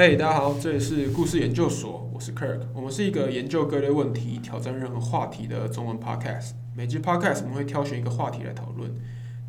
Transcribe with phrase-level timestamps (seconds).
[0.00, 2.60] 嘿大家好，这里是故事研究所，我是 Kirk。
[2.72, 6.52] 我们是一个研究各类问题、挑战任何话题的中文 podcast。
[6.76, 8.94] 每集 podcast 我们会挑选一个话题来讨论。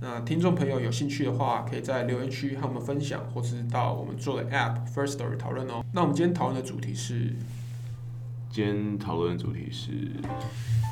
[0.01, 5.85] 那听众朋友有兴趣的话，可以在留言区和我们分享，或是到我们做的 app First Story 讨论哦。
[5.93, 7.31] 那我们今天讨论的主题是，
[8.49, 9.91] 今天讨论的主题是，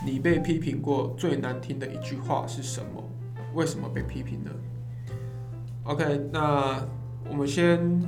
[0.06, 3.04] 你被批评过最难听的一句话是什么？
[3.56, 4.52] 为什么被批评呢
[5.86, 6.86] ？OK，那
[7.28, 8.00] 我们先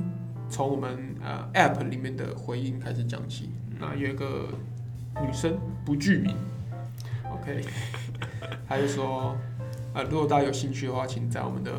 [0.50, 3.50] 从我们呃 app 里面的回应开始讲起。
[3.78, 4.48] 那有一个
[5.22, 6.36] 女生不具名
[7.32, 7.64] ，OK，
[8.68, 9.34] 她就说，
[9.94, 11.72] 啊，如果大家有兴趣的话，请在我们的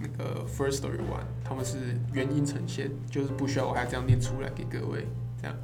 [0.00, 5.08] 那个 First Story 玩，他们是原音呈现，就是不需要我还这样念出来给各位。
[5.42, 5.56] 这样，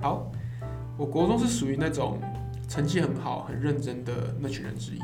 [0.00, 0.30] 好，
[0.96, 2.20] 我国中是属于那种
[2.68, 5.00] 成绩很好、很认真的那群人之一。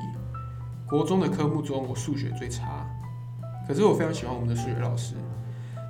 [0.86, 2.86] 国中的科目中，我数学最差，
[3.66, 5.14] 可是我非常喜欢我们的数学老师。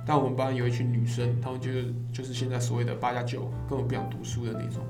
[0.09, 4.83] 但我们班有一群女生，她们就是就是现在所谓的八加九，根本不想读书的那种，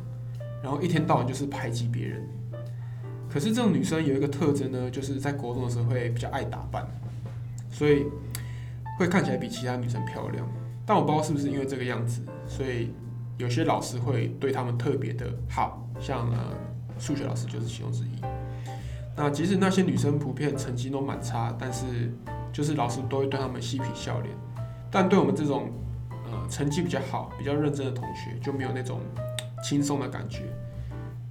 [0.64, 2.26] 然后一天到晚就是排挤别人。
[3.30, 6.88] 可是这种女生有一个特征呢，就是在国中的时候会比较爱打扮，
[7.70, 8.06] 所以
[8.98, 10.48] 会看起来比其他女生漂亮。
[10.86, 12.94] 但我不知道是不是因为这个样子，所以
[13.38, 16.56] 有些老师会对她们特别的好，像呃
[16.98, 18.22] 数学老师就是其中之一。
[19.18, 22.10] 那即使那些女生普遍成绩都蛮差，但是
[22.54, 24.34] 就是老师都会对她们嬉皮笑脸。
[24.92, 25.70] 但对我们这种
[26.26, 29.00] 呃成绩比较好、比较认真的同学，就没有那种
[29.64, 30.44] 轻松的感觉。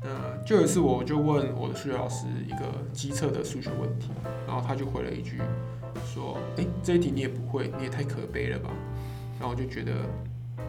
[0.02, 0.08] 那
[0.44, 4.10] 就有一次，我就问我的数学老师一个机测的数学问题，
[4.46, 5.38] 然后他就回了一句
[6.04, 8.70] 说：“哎，这一题你也不会，你也太可悲了吧？”
[9.40, 9.92] 然后我就觉得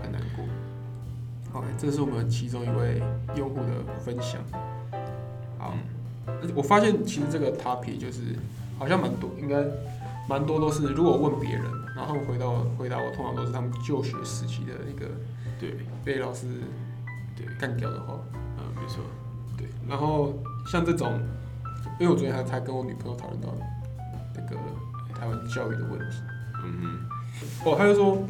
[0.02, 0.46] 很难过。
[1.52, 3.02] 好，这是我们其中一位
[3.36, 4.42] 用户的分享。
[5.58, 5.74] 好。
[6.56, 8.22] 我发现其实这个 topic 就是
[8.78, 9.56] 好像蛮多，应该
[10.30, 15.08] 蛮多都是如果问别人，然后回到回答我，通常都是他们就学时期的一个
[15.60, 15.76] 对
[16.06, 16.46] 被老师
[17.36, 18.14] 对干掉的话，
[18.60, 19.02] 嗯，没错，
[19.58, 19.68] 对。
[19.88, 20.32] 然后
[20.68, 21.20] 像这种，
[22.00, 23.50] 因为我昨天还才跟我女朋友讨论到
[24.36, 24.56] 那个
[25.20, 26.18] 台湾教育的问题，
[26.64, 27.00] 嗯
[27.66, 28.24] 哦，他就说，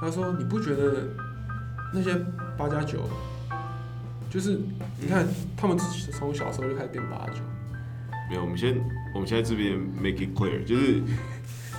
[0.00, 1.06] 他说你不觉得
[1.92, 2.12] 那些
[2.58, 2.98] 八加九？
[4.28, 4.58] 就是
[5.00, 5.24] 你看，
[5.56, 7.40] 他们自己从小时候就开始变八加九。
[8.28, 8.74] 没有，我们先，
[9.14, 11.00] 我们现在这边 make it clear，就是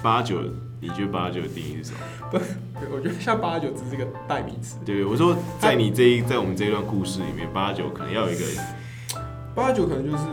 [0.02, 0.42] 八九，
[0.80, 2.00] 你觉得八九的定义是什么？
[2.32, 2.38] 不，
[2.96, 4.78] 我觉得像八九只是一个代名词。
[4.86, 8.46] 对，我说在你这一，在我们这一段故事里面，八九可能要有一个，
[9.54, 10.24] 八九可能就是，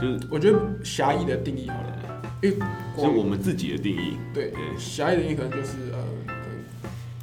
[0.06, 2.56] 是我觉得狭义的定义好了，因为
[2.96, 4.16] 是我们自己的定义。
[4.32, 6.32] 对，狭义的定义可能就是呃，可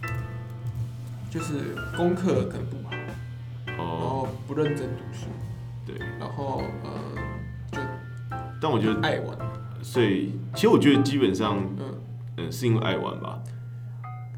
[0.10, 0.12] 能
[1.32, 2.92] 就是功课可能不好，
[3.66, 4.28] 然后。
[4.46, 5.28] 不认真读书，
[5.88, 7.22] 对，然后呃，就，
[8.64, 9.38] 但我觉得爱玩，
[9.82, 11.86] 所以其实我觉得基本上，嗯
[12.38, 13.44] 嗯，是因为爱玩吧。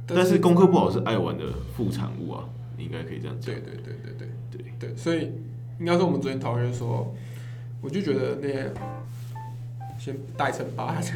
[0.08, 1.44] 但是功课不好是爱玩的
[1.78, 2.44] 副产物啊，
[2.76, 3.54] 你应该可以这样讲。
[3.54, 5.32] 对对对对对对对，所以
[5.80, 7.14] 应该说我们昨天讨论说，
[7.82, 8.74] 我就觉得那些
[10.00, 11.12] 先带成八，八九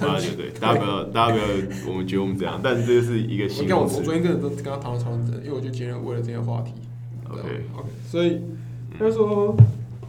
[0.00, 1.46] 八九对，大家不要大家不要
[1.86, 3.98] 我们觉得我们这样，但是这是一个形容词。
[3.98, 6.72] 我昨天跟人都跟他讨论讨论，因为我就今天为了这些话题。
[7.28, 7.42] OK
[7.76, 8.40] OK，所以
[8.98, 9.54] 他说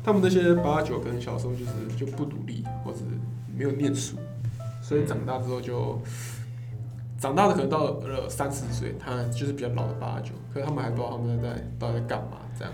[0.05, 2.99] 他们那些八九可能小时候就是就不独立，或者
[3.57, 4.17] 没有念书，
[4.79, 5.99] 所以长大之后就
[7.19, 12.71] 长大的可能到了三十岁，他就是比较老的八九，可是他们还不知道他们在到底在干嘛这样。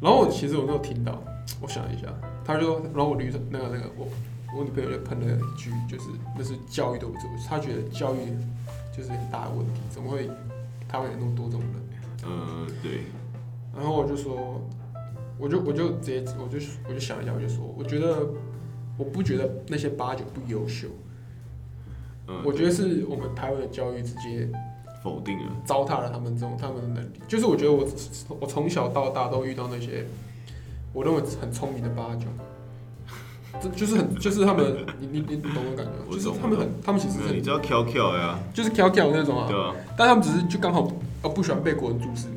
[0.00, 1.20] 然后我其实我都有听到，
[1.60, 2.06] 我想一下，
[2.44, 4.06] 他说，然后我女那个那个我
[4.56, 6.08] 我女朋友就喷了一句，就是
[6.38, 8.18] 那是教育的问题，他觉得教育
[8.96, 10.30] 就是很大的问题，怎么会
[10.86, 11.72] 他会有那么多这种人？
[12.28, 13.06] 嗯，对。
[13.74, 14.62] 然后我就说，
[15.38, 18.26] 我就我就直接我就我就想一下，我就说，我觉得
[18.96, 20.88] 我不觉得那些八九不优秀。
[22.28, 22.40] 嗯。
[22.44, 24.48] 我觉得是我们台湾的教育直接
[25.02, 27.20] 否定了、糟蹋了他们这种他们的能力。
[27.26, 27.86] 就是我觉得我
[28.40, 30.06] 我从小到大都遇到那些
[30.92, 32.26] 我认为很聪明的八九，
[33.60, 36.16] 这就是很就是他们，你你你懂我感觉？
[36.16, 39.48] 就是他们很他们其实你知道 QQ 呀，就是 QQ 那种啊。
[39.48, 39.74] 对啊。
[39.98, 40.90] 但他们只是就刚好。
[41.24, 42.28] 啊，不喜欢被国人注释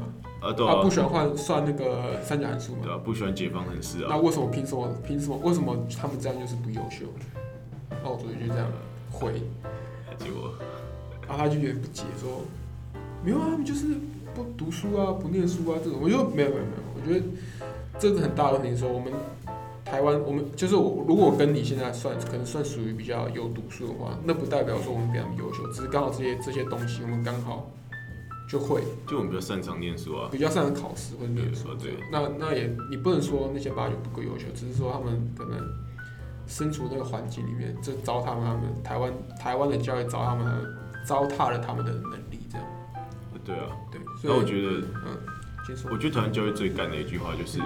[0.42, 0.48] 嘛？
[0.48, 0.82] 啊，对啊。
[0.82, 2.80] 不喜欢换算那个三角函数嘛？
[2.84, 4.08] 对啊，不喜欢解方程式啊。
[4.10, 4.88] 那为什么凭什么？
[5.06, 5.38] 凭什么？
[5.44, 7.06] 为什么他们这样就是不优秀？
[8.04, 8.68] 那我昨天就这样
[9.12, 9.42] 回，
[10.18, 10.54] 结果，
[11.28, 12.42] 然后他就有点不解，说
[13.24, 13.88] 没有啊，他们就是
[14.36, 16.00] 不读书啊，不念书啊这种。
[16.02, 17.26] 我就没有没有没有，我觉得
[17.98, 18.78] 这是很大的问题。
[18.78, 19.12] 说我们
[19.84, 27.70] 台湾，我们就是我，如果跟你现在算，可能算属于比较有读书的话，那不代表说我们比较优秀，只是刚好这些这些东西，我们刚好。
[28.48, 31.74] 就会，就我们比较擅长念书啊，比较擅长考试或者念书。
[31.76, 35.60] 对，那那也你不能说那些八九不够优秀，只是说他们可能
[36.48, 40.66] 身处那个环境里面，就糟蹋他们台湾台湾的教育，糟蹋他们
[41.06, 42.66] 糟蹋了他们的能力，这样。
[43.44, 44.00] 对啊，对。
[44.22, 45.18] 所以我觉得，嗯，
[45.92, 47.60] 我觉得台湾教育最干的一句话就是，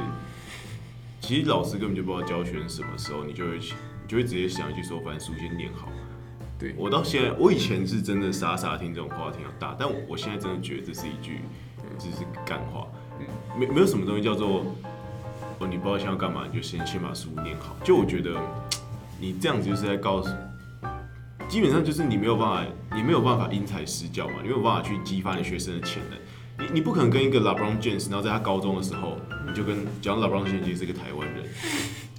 [1.22, 5.88] 其实老师根本就不知道教学生什么时候，你就会你就会直接想一句说，反正书先念好。
[6.62, 11.40] 对我到现在，我以前是真的傻傻听这种话听到大，但我现在真的觉得这是一句，
[11.98, 12.86] 只是干话。
[13.58, 14.64] 没没有什么东西叫做，
[15.58, 17.76] 哦，你不知道现在要干嘛，你就先先把书念好。
[17.84, 18.40] 就我觉得，
[19.20, 20.30] 你这样子就是在告诉，
[21.50, 22.64] 基本上就是你没有办法，
[22.96, 26.20] 你没有办法因材施教嘛，你没有办法去激发你学生的潜能。
[26.68, 29.18] 你你不可能跟一个 LeBron James，然后在他高中的时候，
[29.48, 31.44] 你就跟讲 LeBron James 是一个台湾人，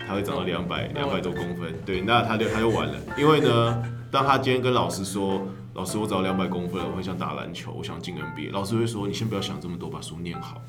[0.05, 3.83] 他会长到两百两百多公分，对，那他就他就完了，因为呢。
[4.12, 10.61] 当他今天跟老师说：“老师，我找两百公分了，我很想打篮球，我想进 NBA。”老师会说：“你先不要想这么多，把书念好。”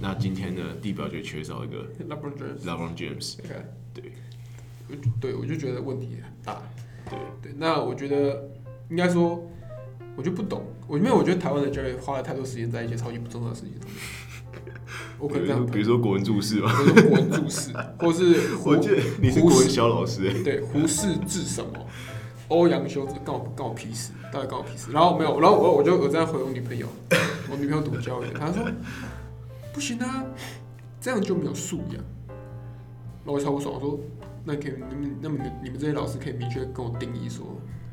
[0.00, 3.38] 那今天的地表就缺少一个 LeBron James。
[3.92, 4.12] 对，
[5.20, 6.62] 对，我就觉得问题很大。
[7.10, 8.48] 对对，那我觉得
[8.88, 9.44] 应该说，
[10.14, 13.94] 我就不懂，我因为我觉得台湾的教育花了太多时间在一些超级不重要的事情上面。
[15.18, 16.72] 我可能这样，比如说国文注释吧，
[17.08, 21.86] 国文注释，或是 我记得你是国文小老师，对，胡适治什么？
[22.50, 24.90] 欧阳修子告告我屁事，到底告我屁事？
[24.90, 26.86] 然后没有，然后我我就我在回我女朋友，
[27.48, 28.66] 我女朋友读教育，她说
[29.72, 30.24] 不行啊，
[31.00, 32.04] 这样就没有素养。
[33.24, 34.00] 然后我超不爽，我说
[34.44, 37.46] 那可以，你们那么你们这些老师可以明确跟我定义说，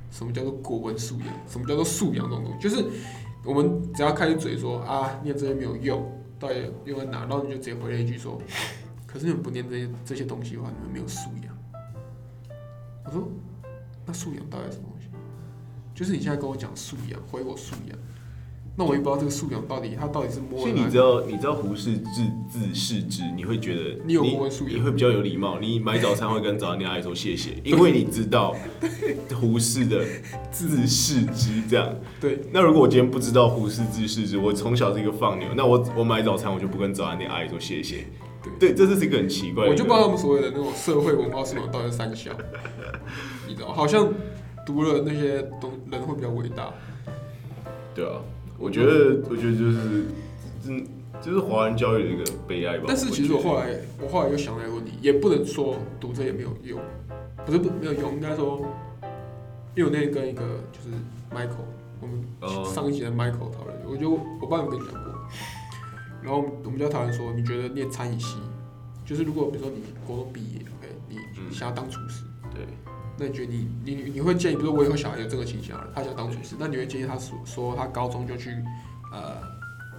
[0.09, 2.59] 什么叫做国文素养，什么叫做素养这种东西？
[2.59, 2.83] 就是
[3.45, 6.03] 我们只要开始嘴说啊，念这些没有用，
[6.39, 6.55] 到底
[6.85, 7.19] 用在哪？
[7.19, 8.41] 然后你就直接回了一句说，
[9.05, 11.55] 可是你们不念这些这些东西的话，你们没有素养。
[13.05, 13.29] 我说。
[14.07, 15.07] 那素养到底什么东西？
[15.93, 17.97] 就是你现在跟我讲素养，回我素养，
[18.77, 20.59] 那我也不知道这个素养到底它到底是摸。
[20.59, 25.59] 所以你知道，你知道胡适字字视之，你会觉得你有过素养，你会比较有礼貌。
[25.59, 28.55] 你买早餐会跟早餐店阿姨说谢谢，因为你知道
[29.33, 30.05] 胡适的
[30.51, 31.93] 字视之这样。
[32.21, 32.39] 对。
[32.53, 38.05] 那如果我今天不知道胡适字视之，我从小是一个放牛，那我我买早餐我就不跟早餐店阿姨说谢谢。
[38.59, 39.71] 对，这是一个很奇怪的。
[39.71, 42.31] 我就不知道他们所谓的那种社会文化素养到底是三小。
[43.57, 44.13] 你知道，好像
[44.65, 46.71] 读了那些东人会比较伟大。
[47.95, 48.21] 对啊，
[48.59, 50.05] 我觉得，我觉得就是，
[50.67, 50.85] 嗯，
[51.19, 52.85] 就是华人教育的一个悲哀吧。
[52.87, 56.79] 但是其实我后来，我后来又想了一个问题，也不能说读这也没有用，
[57.43, 58.61] 不是不没有用，应该说，
[59.75, 60.89] 因为我那天跟一个就是
[61.33, 61.65] Michael，
[61.99, 62.23] 我们
[62.71, 65.11] 上一集的 Michael 讨论，我就我爸有跟你讲过，
[66.21, 68.37] 然后我们就讨论说，你觉得念餐饮系，
[69.03, 70.93] 就是如果比如说你高中毕业，OK，
[71.49, 72.23] 你想要当厨师。
[73.19, 78.51] 那你觉得你你你会建议，比如说我以后小孩有这个倾向了，他想当厨师，那你会建议他说说他高中就去
[79.11, 79.37] 呃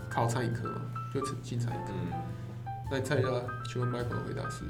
[0.09, 0.83] 考餐饮科吗？
[1.13, 1.93] 就进餐饮科？
[1.93, 2.19] 嗯。
[2.91, 3.29] 那你猜一下，
[3.71, 4.65] 请问 Michael 的回答是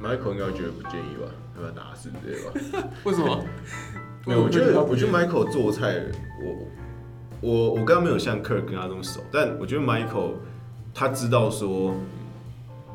[0.00, 1.26] ？Michael 应该觉得不建议吧？
[1.56, 2.88] 要不要拿是之类吧？
[3.04, 3.44] 为什么？
[4.24, 6.04] 没有，我觉得我觉得 Michael 做菜，
[6.42, 6.68] 我
[7.40, 10.34] 我我刚刚没有像 Kirk 跟他这么熟，但我觉得 Michael
[10.94, 11.94] 他知道说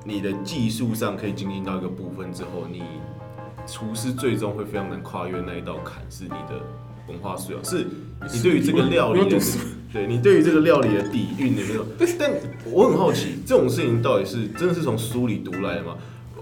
[0.05, 2.81] 你的技术上可以精进到一个部分之后，你。
[3.67, 6.61] 厨师最终会非常难跨越那一道坎，是你的
[7.07, 7.85] 文化素养，是
[8.33, 9.39] 你对于这个料理的，
[9.91, 11.86] 对你对于这个料理的底蕴的没有。
[12.19, 12.31] 但
[12.65, 15.97] 我很好奇，这种事情到底是真的是从书里读来的吗？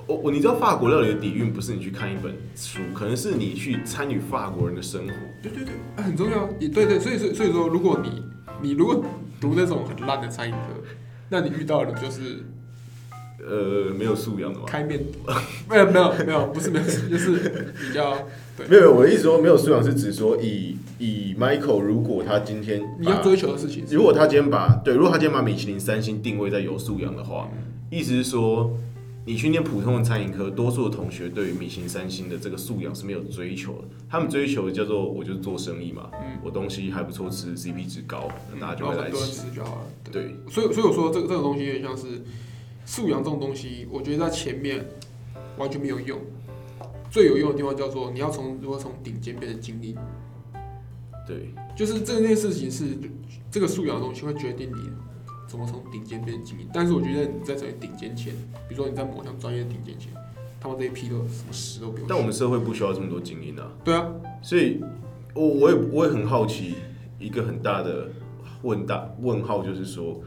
[0.08, 5.14] 我我你知道法国料理的底蕴不是你去看一本书，可能是你去参与法国人的生活。
[5.42, 6.50] 对对对，很重要。
[6.60, 8.24] 也对对，所以所以所以说，如果你
[8.62, 9.04] 你如果
[9.40, 10.60] 读那种很烂的餐饮课，
[11.30, 12.44] 那你遇到的就是。
[13.50, 14.66] 呃，没有素养的吗？
[14.68, 15.04] 开面，
[15.68, 18.16] 没有没有没有，不是没有，就是比较
[18.56, 18.68] 对。
[18.68, 27.50] 没有，我的意思说没有素养是指说以以 Michael，如果他今天你要追求的事情，如果他今天把对，如果他今天把米其林三星定位在有素养的话，
[27.90, 28.78] 意思是说
[29.26, 39.82] 你去念普通的餐饮科，多数的同学对于米其林三星的这个素养是没有追求的，他们追求的叫做我就是做生意嘛，嗯，我东西还不错吃，CP 值高，那大家就会来吃就好了。
[40.12, 42.22] 对，所以所以我说这个这个东西有点像是。
[42.90, 44.84] 素养这种东西，我觉得在前面
[45.60, 46.20] 完全没有用。
[47.12, 49.96] 最有用的地方叫做你要从如何从顶尖变成精英。
[51.28, 52.98] 对，就是这件事情是
[53.52, 54.90] 这个素养的东西会决定你
[55.48, 56.68] 怎么从顶尖变成精英。
[56.74, 58.34] 但是我觉得你在成为顶尖前，
[58.68, 60.12] 比如说你在某项专业顶尖前，
[60.60, 62.08] 他们这一批都什么屎都不用。
[62.10, 63.72] 但我们社会不需要这么多精英啊。
[63.84, 64.84] 对啊，所以
[65.36, 66.74] 我我也我也很好奇
[67.20, 68.10] 一个很大的
[68.64, 70.20] 问大问号，就是说。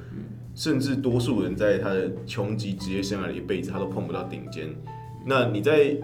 [0.55, 4.69] 甚至多数人在他的穷极职业生涯的一辈子，他都碰不到顶尖。
[5.25, 5.97] 那你在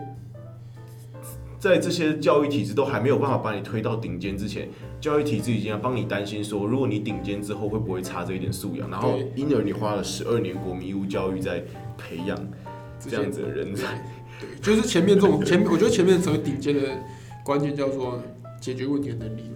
[1.58, 4.68] 在这些教育体制都还没有办法把你推到顶尖之前，
[5.00, 8.88] 教育体制已经要帮你担心说，如果你顶尖之后会不会差这一点素养？
[8.88, 11.62] 然后因而你花了十二年国民义务教育在
[11.96, 12.38] 培养
[13.00, 14.02] 这样子的人才。
[14.40, 16.82] 对，就是前面这种前面，我觉得前面成为顶尖的
[17.44, 18.22] 关键叫做
[18.60, 19.50] 解决问题的能力。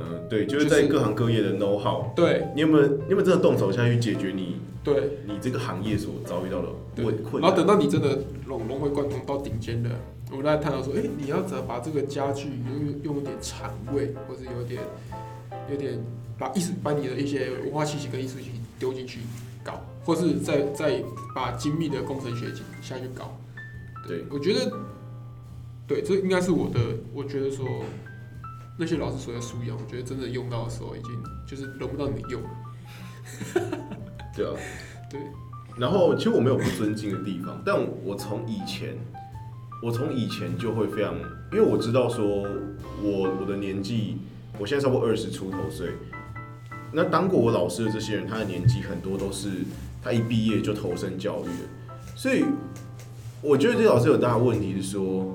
[0.00, 7.42] 呃，对，就是在各行各业的 know how，对你有没有你有没有真的动手下去解决你对，你这个行业所遭遇到的对问困难？
[7.42, 9.90] 然后等到你真的融融会贯通到顶尖的，
[10.30, 14.82] 我们再探讨说，哎、你要怎么把这个家具用用一点禅味，或者有点
[15.70, 15.98] 有点
[16.38, 19.20] 把艺术把你的一些文化气息跟艺术气息丢进去
[19.62, 21.02] 搞，或是再再
[21.34, 22.46] 把精密的工程学
[22.80, 23.36] 下去搞。
[24.08, 24.72] 对，我觉得，
[25.86, 26.80] 对，这应该是我的，
[27.12, 27.66] 我觉得说
[28.80, 31.10] 那些老师所谓的素养，我觉得真的用到的时候，已经
[31.46, 32.48] 就是轮不到你们用了。
[34.34, 34.52] 对啊，
[35.10, 35.20] 对。
[35.76, 38.96] 然后其实我没有不尊敬的地方，但我从以前，
[39.82, 41.14] 我从以前就会非常，
[41.52, 42.24] 因为我知道说
[43.02, 44.16] 我我的年纪，
[44.58, 45.90] 我现在差不多二十出头岁。
[46.90, 49.50] 那当过我老师的这些人，他的年纪很多都是
[50.02, 51.68] 他一毕业就投身教育了，
[52.16, 52.46] 所以
[53.42, 55.26] 我觉得这老师有大的问题是说，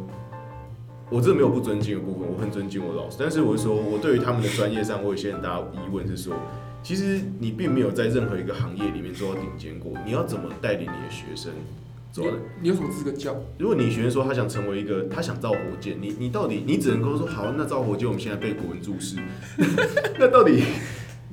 [1.10, 6.36] 我真的没有不尊敬的部分，我很尊敬我的老师，但是我是说我对于他们的专业上，我有些很大的疑问是说，
[6.82, 11.52] 其实你并没有在任何一个行业里面做到顶尖过，你要怎么带领你的学生
[12.12, 13.36] 走到你你有什么资格教？
[13.60, 19.18] 如果你学生说他想成为一个，他想造火箭，你你到底你只能够说好，那造火箭我们现在背古文注释，
[20.18, 20.64] 那到底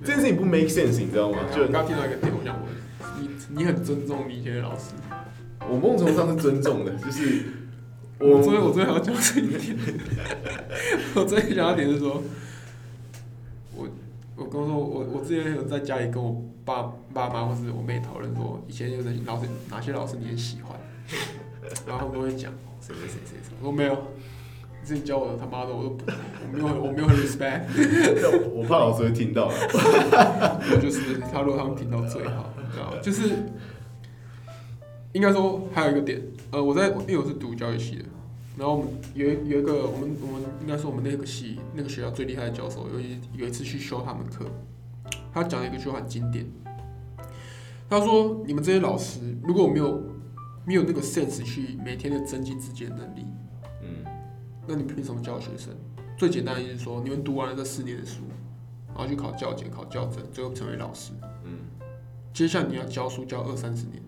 [0.05, 1.39] 这件事情不 make sense，你知道吗？
[1.55, 4.91] 就我刚刚听到一个点，我想问你，你很尊重你以前的老师。
[5.71, 7.45] 我某种程度上是尊重的，就是
[8.23, 9.77] 我昨我天我昨天还要讲这一点，
[11.17, 12.23] 我昨天讲的点是说，
[13.75, 13.89] 我
[14.37, 20.79] 我跟我说我我之前有在家里跟我爸爸妈或是我妹讨论说，以前有的老师哪些老师你很喜欢，
[21.85, 27.63] 然后他们都会讲谁谁谁谁谁，我说没有，你自己教我的他妈的我都不，我没有我没有很 respect，
[28.55, 29.55] 我怕老师会听到了。
[30.71, 32.99] 我就是他如果他们听到最好，你知道吗？
[33.03, 33.31] 就是
[35.13, 38.05] 应该说还有一个点，呃，我在因为我是读教育系的，
[38.63, 44.47] 然后我们有有一个我们我们应该说我们那个系那个学校最厉害的教授，有一有一次去修他们课，
[45.35, 46.47] 他讲了一个句话很经典，
[47.91, 50.01] 他说你们这些老师如果没有
[50.65, 53.27] 没有那个 sense 去每天的增进自己的能力，
[53.83, 54.05] 嗯，
[54.69, 55.75] 那你凭什么教学生？
[56.17, 58.21] 最简单的就是说，你们读完了这四年的书，
[58.95, 61.11] 然后去考教检、考教证，最后成为老师。
[61.45, 61.59] 嗯，
[62.33, 64.01] 接下来你要教书教二三十年，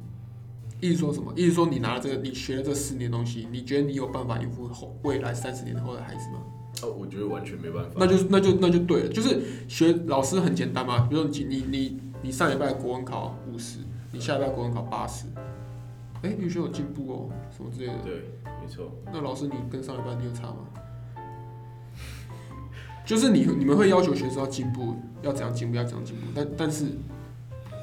[0.84, 1.32] 意思说什么？
[1.34, 6.38] 意思说你拿了这个，你学了这四年东西，你觉得你有办法应付后未来三十年后的孩子吗？
[6.82, 7.90] 哦，我觉得完全没办法。
[7.96, 11.06] 那就那就那就对了，就是学老师很简单嘛。
[11.08, 13.78] 比如说你你你你上礼拜国文考五十，
[14.12, 15.24] 你下礼拜国文考八十，
[16.22, 17.94] 哎，你学有进步哦，什么之类的。
[18.04, 18.14] 对，
[18.60, 18.92] 没错。
[19.12, 20.66] 那老师，你跟上礼拜你有差吗？
[23.06, 26.86] 就是你你们会要求学生要进步，要怎样进步，要怎样进步，但但是，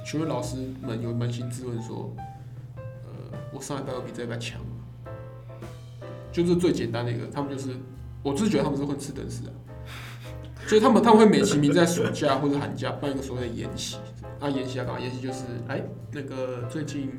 [0.05, 2.30] 请问老师们有扪心自问说，呃，
[3.53, 4.60] 我上一班要比这一班强？
[6.31, 7.75] 就是最简单的一个，他们就是，
[8.24, 9.51] 我就是觉得他们是混吃等死啊，
[10.65, 13.98] 所以他们他们会美其名在暑假或者寒假办一个所谓的研习，
[14.39, 15.00] 啊，研习要干嘛？
[15.00, 17.12] 研习就是，哎，那个最近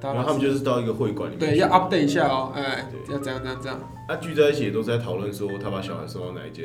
[0.00, 3.80] 然后他们就是到一个会馆里面，对要 update 一下哦，哎，对要怎样怎样怎样。
[4.08, 6.64] 啊，聚在一起也都是在讨论说他把小孩送到哪一间。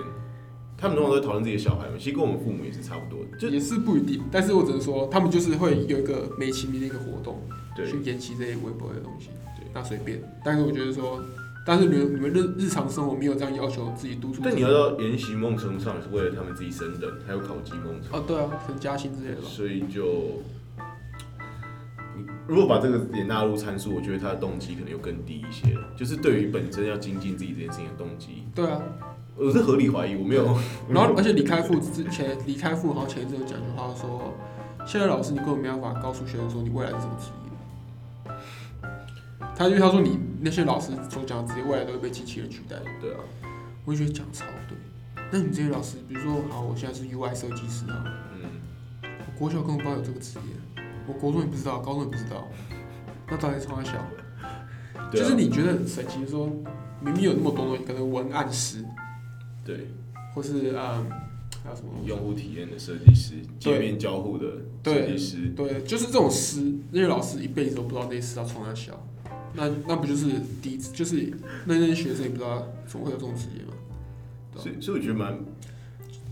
[0.77, 3.37] 他们通常都在讨论自己的小孩嘛，其实跟我们父母也是差不多的。
[3.37, 9.29] 就也是不一定，但是我只能说，他们就是会有一个美其名的一个活动，对去研习这些微博的东西。
[9.57, 10.21] 对，那随便。
[10.43, 11.19] 但是我觉得说，
[11.65, 14.41] 但是你们你们日日常生活没有这样要求自己督促。
[14.43, 19.47] 但你要到研习梦程度上也是为了他们自己升等，还有考级梦程，哦，对啊，可能加薪之类的吧。
[19.47, 20.41] 所以就
[22.17, 28.81] 你如果把这个也纳入参数，我觉得他的动机可能又更低一些了，就是对于本身要精进自己这件事情的动机，对啊，
[29.37, 30.43] 我是合理怀疑，我没有。
[30.89, 34.33] 然后而且李开复之前，李开复好像前一阵有讲一句话说，
[34.85, 37.40] 现在老师你根本没办法告诉学生说你未来是什么职业。
[39.61, 42.77] 他因为他说你那些老师所讲的职业未来都会被机器人取代。
[42.99, 43.19] 对啊，
[43.85, 44.75] 我就觉得讲超对。
[45.31, 48.03] 那你这些老师，比如说，好，我现在是 UI 设计师啊，
[48.33, 48.49] 嗯，
[49.03, 52.47] 我国小根本不知道有这个职业，我国中也不知道，高中也不知道，
[53.29, 53.99] 那到底是从哪小？
[53.99, 54.07] 啊
[55.13, 56.47] 就是你觉得很神奇，说
[56.99, 58.83] 明明有那么多东西，可能文案师，
[59.63, 59.89] 对
[60.33, 61.05] 或是嗯，
[61.63, 61.91] 还有什么？
[62.05, 64.45] 用户体验的设计师，界面交互的
[64.83, 68.93] 设计师，对，就是这种师，那些老师一辈子都不知道那些师要从哪小，
[69.53, 70.27] 那那不就是
[70.61, 71.31] 第一，就是
[71.65, 73.73] 那些学生也不知道怎么会有这种职业嘛？
[74.57, 75.37] 所以所以我觉得蛮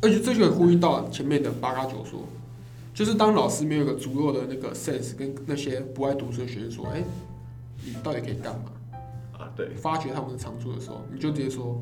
[0.01, 2.21] 而且这就很呼应到前面的八嘎九说，
[2.93, 7.03] 就是当老师没有一个足够的那个 sense 跟那些不爱读书的学生说，哎、
[7.85, 8.71] 你到底可以干嘛？
[9.37, 11.81] 啊，对发掘他们的长处的时候，你就直接说，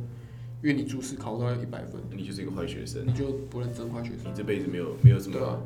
[0.64, 5.60] 因为你注释考不到一百分，你就是一个坏学生，你就不认真坏学生，你这辈子没有没有什么对啊，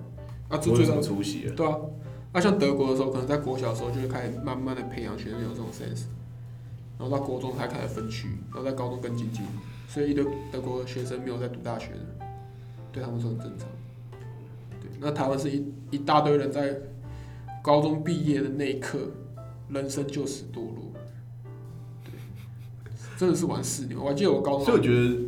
[0.49, 1.53] 啊，这最大出息了。
[1.53, 1.77] 对啊，
[2.33, 6.05] 那、像德国的时候，可能在国小的时候就会开始慢慢的培养学生有这种 sense，
[6.97, 9.43] 然后到国中才开始分区，然后在高中更精进，
[9.87, 12.25] 所以一堆德国的学生没有在读大学的，
[12.91, 13.67] 对他们说很正常。
[14.79, 16.73] 对，那台湾是一一大堆人在
[17.61, 18.97] 高中毕业的那一刻，
[19.69, 20.93] 人生就此堕落。
[22.05, 22.13] 对，
[23.17, 23.99] 真的是玩四年。
[23.99, 25.19] 我还记得我高中，所以我觉得，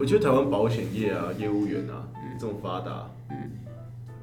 [0.00, 2.08] 我觉得台湾保险业啊、业务员啊
[2.40, 3.10] 这么发达，嗯，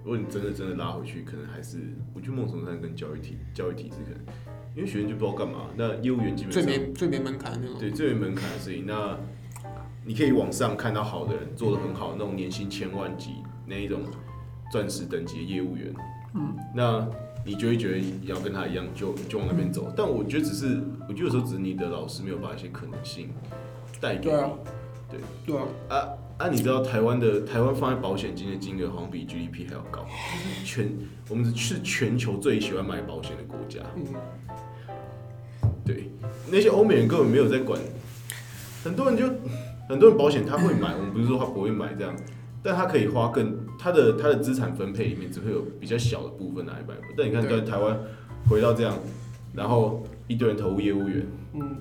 [0.06, 1.80] 如果你真的真的拉回去，可能还是
[2.14, 4.20] 我觉得梦从山跟教育体教育体制可能，
[4.76, 7.80] 因为学生就不知道干嘛，那业务员基本最上没最没门槛的那种。
[7.80, 9.18] 对最没门槛的事情，那
[10.06, 13.32] 你可以往上看到好的人做的很好，那种年薪千万级
[13.66, 14.02] 那一种
[14.72, 15.92] 钻石等级的业务员，
[16.36, 17.10] 嗯，那
[17.44, 19.92] 你就会觉得要跟他一样，就就往那边走。
[19.98, 23.30] 但我觉得只是，我觉得有时候只是你的老师没有把一些可能性
[24.00, 24.26] 带给你。
[24.26, 24.52] 对啊，
[25.10, 26.50] 对对啊，啊啊！
[26.50, 30.06] 你知道台湾的台湾放在保险金的金额好像比 GDP 还要高，
[30.66, 30.92] 全
[31.30, 33.80] 我们是全球最喜欢买保险的国家。
[33.96, 34.04] 嗯，
[35.86, 36.12] 对，
[36.52, 37.80] 那些欧美人根本没有在管，
[38.84, 39.26] 很多人就
[39.88, 42.14] 很多人保险他会买，我们不是说他不会买这样，
[42.62, 46.96] 但他可以花更他的他的资产分配里面只会有比较小的部分拿来买。
[47.18, 47.98] 但你看对在台湾
[48.50, 48.94] 回到这样，
[49.54, 51.78] 然后一堆人投入业务员，嗯，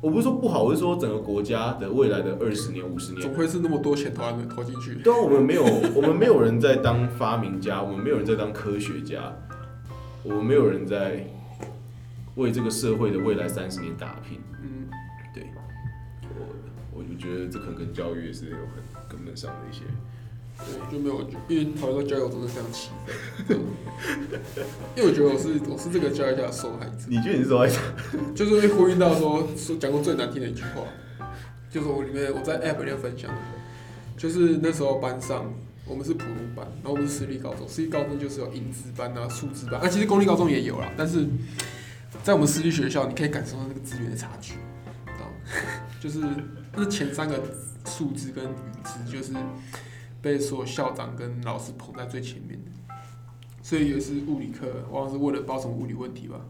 [0.00, 4.96] 我不是说不好，我是说整个国家的未来的二十年、五十年总会是那么多钱投在那投进去。
[4.96, 9.32] 对啊，我们没有，我们没有人在当发明家，我们没有人在当科学家，
[10.22, 11.26] 我们没有人在
[12.34, 14.38] 为这个社会的未来三十年打拼。
[14.62, 14.88] 嗯，
[15.32, 15.44] 对
[16.38, 19.84] 我我就觉得这可能跟教育也是有很根本上的一些。
[20.58, 22.90] 对，就没有，因为讨论到交友，我真的非常气
[23.46, 23.58] 愤。
[24.96, 27.06] 因为我觉得我是我是这个教育下的受害者。
[27.08, 27.76] 你觉得你是受害者？
[28.34, 30.82] 就是会呼应到说说讲过最难听的一句话，
[31.70, 33.36] 就是我里面我在 app 里面分享的，
[34.16, 35.52] 就是那时候班上
[35.86, 41.26] 我们是普通班，然后我们是私立高中，私立高中就是有英资班啊、数资班，啊其实公立高中也有啦，但是
[42.22, 45.32] 在我们私立学校，你可以感受到那个资源的差距，知道吗？
[46.00, 46.20] 就是
[46.74, 47.42] 那前三个
[47.86, 48.48] 数字跟语
[48.84, 49.32] 资，就是
[50.24, 52.70] 被所有校长跟老师捧在最前面的。
[53.62, 56.40] 所以有一次物理课，我好像是问了不知道什么物理问题吧，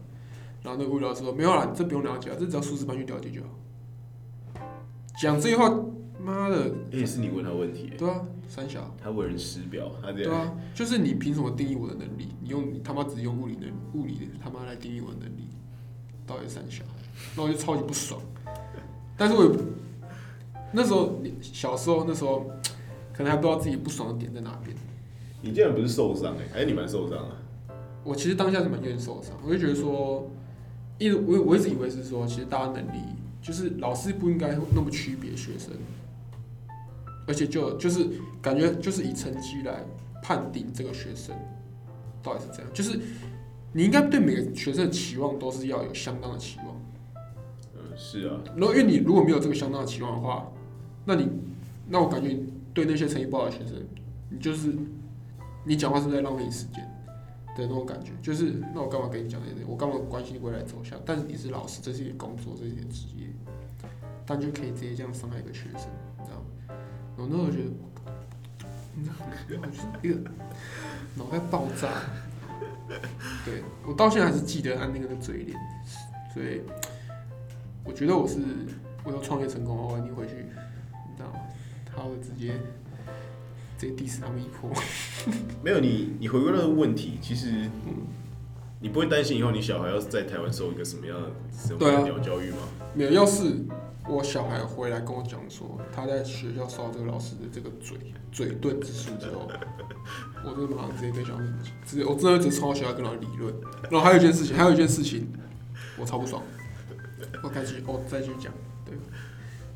[0.63, 3.49] 然后那个物理老师说没有啦，这不用了解啊，这只要数字班去了解就好。
[5.21, 5.69] 讲这句话，
[6.19, 10.31] 妈的，也是你问他问题，对啊，三小，他为人师表，他这样。
[10.31, 12.29] 对啊，就是你凭什么定义我的能力？
[12.41, 15.49] 你用你他妈只用物理能物理的他妈来定义我的能力，
[16.25, 16.83] 到底是三小？
[17.35, 18.21] 那我就超级不爽。
[19.17, 19.51] 但是我也
[20.73, 22.51] 那时候小时候那时候
[23.15, 24.75] 可能还不知道自己不爽的点在哪边。
[25.41, 27.37] 你竟然不是受伤哎、还是你蛮受伤啊？
[28.03, 30.29] 我其实当下是蛮愿意受伤，我就觉得说，
[30.97, 32.99] 一直我我一直以为是说，其实大家能力
[33.41, 35.71] 就是老师不应该那么区别学生，
[37.27, 38.07] 而且就就是
[38.41, 39.83] 感觉就是以成绩来
[40.21, 41.35] 判定这个学生
[42.21, 42.99] 到底是怎样，就是
[43.71, 46.75] 你应该对每个学生的期望都是要有相当的期望，
[47.75, 50.51] 嗯，是啊，然后因为你如果没有这个相当的期望的话，
[51.05, 51.27] 那你
[51.87, 53.83] 那我感觉你对那些成绩不好的学生，
[54.29, 54.75] 你就是
[55.63, 56.83] 你讲话是在浪费你时间
[57.55, 58.11] 的那种感觉？
[58.21, 59.65] 就是那我干嘛跟你讲这些？
[59.65, 60.99] 我干嘛关心你未来走向？
[61.05, 63.27] 但是你是老师，这是你工作，这是你的职业，
[64.25, 65.87] 但就可以直接这样伤害一个学生，
[66.19, 66.45] 你知道吗？
[67.15, 67.71] 我那时候觉得，
[68.93, 70.29] 你知道吗，我就是一个
[71.15, 71.89] 脑袋爆炸。
[73.45, 75.57] 对我到现在还是记得他那个的嘴脸，
[76.33, 76.61] 所以
[77.83, 78.37] 我觉得我是
[79.03, 80.45] 我要创业成功的话，我一定回去，
[81.95, 82.59] 他会直接
[83.77, 84.71] 直接 diss 他们一波。
[85.63, 87.69] 没有你，你回归那个问题，其实
[88.79, 91.91] 你不会担心以后你小孩要是在台湾受一个什么样的什么对
[92.23, 92.57] 教育吗？
[92.93, 93.55] 没有，要是
[94.07, 97.97] 我小孩回来跟我讲说他在学校受到这个老师的这个嘴
[98.31, 99.49] 嘴遁之术之后，
[100.45, 101.43] 我真的马上直接跟小孩
[101.85, 103.53] 直接我真的直接冲到学校跟他理论。
[103.89, 105.27] 然后还有一件事情，还有一件事情，
[105.97, 106.43] 我超不爽。
[107.41, 108.53] 我再去，我再去讲。
[108.85, 108.95] 对，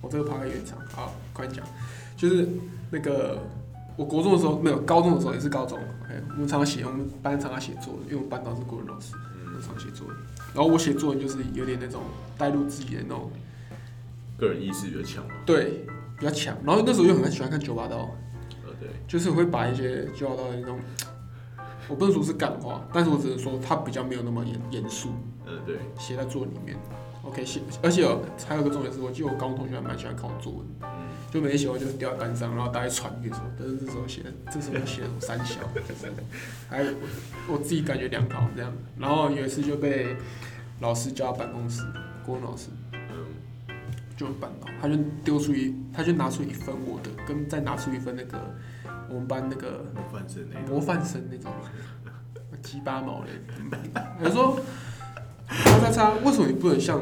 [0.02, 1.66] 我这个爬开有点长，好，快讲。
[2.20, 2.48] 就是
[2.92, 3.40] 那个
[3.96, 5.78] 我国中的时候没有，高中的时候也是高中。
[5.78, 10.16] OK，我们常常写，我们班常常写作文，因为我们班导是国文老师，我们常写作文。
[10.54, 12.02] 然后我写作文就是有点那种
[12.38, 13.32] 带入自己的那种。
[14.40, 15.34] 个人意识比较强嘛。
[15.46, 15.86] 对，
[16.18, 16.56] 比较强。
[16.64, 18.10] 然后那时候又很喜欢看九把刀，
[18.66, 20.80] 呃，对，就是会把一些九把刀的那种，
[21.90, 25.10] 我不能说是感化，但是我只能说他比较没有那么严严肃，
[25.46, 26.78] 呃，对，写在作文里面。
[27.24, 35.62] OK，写，而且有还有个重点是，我记得我高中同学还蛮喜欢看我作文，嗯，就每写完就是掉在班上，然后大家传阅说，但是这时候写的，这时候写的什么三小，
[36.68, 38.74] 还我我自己感觉良好这样。
[38.98, 40.16] 然后有一次就被
[40.80, 41.84] 老师叫到办公室，
[42.26, 42.70] 郭文老师。
[42.94, 43.26] 嗯，
[44.18, 48.54] 就办到，他就丢出一，他就拿出一份我的，跟再拿出一份那个
[49.08, 51.22] 我们班那个模范生那种，模范生
[52.04, 53.30] 那，鸡巴毛嘞。
[54.22, 54.60] 他说，
[55.48, 57.02] 叉叉叉，为什么你不能像，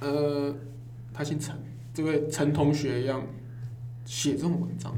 [0.00, 0.54] 呃，
[1.12, 1.56] 他姓陈，
[1.94, 3.22] 这位陈同学一样
[4.04, 4.92] 写这种文章？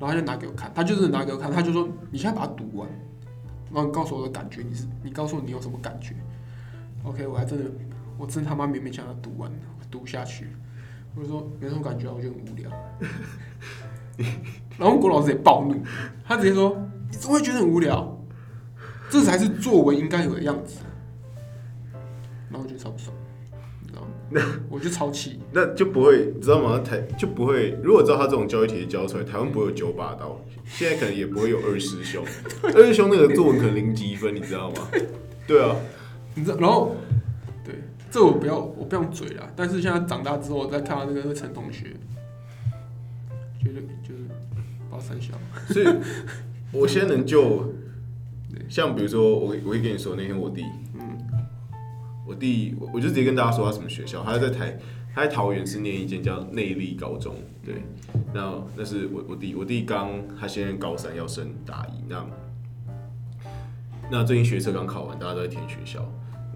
[0.00, 2.88] 后他就拿给我看，他就是拿给我看，他就说你现在把它读完，
[3.72, 6.14] 然后你告诉我的感觉，你是你告诉我你有什么感觉
[7.02, 7.68] ？OK，我还真的
[8.16, 9.50] 我真他妈勉勉强强读完，
[9.90, 10.46] 读下去，
[11.16, 12.70] 我就说没什么感觉啊，我觉得很无聊。
[14.78, 15.82] 然后郭老师也暴怒，
[16.24, 16.76] 他直接说
[17.10, 18.16] 你怎么会觉得很无聊？
[19.10, 20.80] 这才是作文应该有的样子。
[22.50, 23.16] 然后我觉得超不爽，
[24.30, 24.60] 你知道吗？
[24.70, 25.38] 我就超气。
[25.52, 26.78] 那就不会，你知道吗？
[26.78, 27.70] 台就不会。
[27.82, 32.24] 如果知道他这种教育体系教出来，台湾不会有九把刀，现在可能也不会有二师兄。
[32.74, 34.88] 二师兄那个作文可能零积分，你知道吗？
[35.46, 35.76] 对啊，
[36.34, 36.96] 你知道，然后
[37.64, 37.74] 对
[38.10, 39.50] 这我不要，我不要嘴啦。
[39.54, 41.84] 但是现在长大之后，我再看到那个那个陈同学，
[43.62, 44.24] 觉得就是
[44.90, 45.34] 把三小，
[45.68, 45.86] 所以
[46.72, 47.72] 我现在能就，
[48.68, 50.83] 像比如说我我会跟你说那天我弟，嗯
[52.26, 54.78] 我弟我我就直接跟大家说他什么学校，他在台
[55.14, 57.34] 他在桃园是念一间叫内力高中，
[57.64, 57.82] 对，
[58.32, 62.26] 那那是我我弟我弟刚他现在高三要升大一，那
[64.10, 66.04] 那最近学测刚考完，大家都在填学校。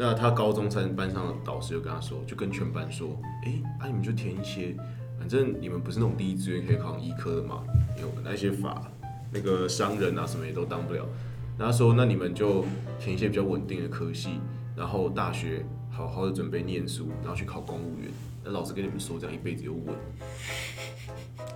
[0.00, 4.72] 那他高中三班上的导师就跟他说，就跟全班说，哎、啊你们就填一些，
[5.18, 7.64] 反正你们不是那种第一志愿可以考上医科的嘛，
[8.00, 8.88] 有那些法
[9.32, 11.04] 那个商人啊什么也都当不了。
[11.58, 12.64] 然后他说，那你们就
[13.00, 14.38] 填一些比较稳定的科系，
[14.78, 18.08] 然后大学好好的准备念书，然后去考公务员。
[18.44, 19.94] 那老师跟你们说，这样一辈子有稳。